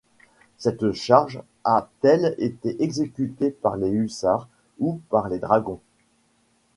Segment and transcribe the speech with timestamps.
[0.57, 4.47] Cette charge a-t-elle été exécutée par les hussards
[4.79, 5.79] ou par les dragons?